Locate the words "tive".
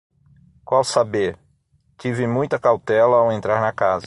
1.95-2.25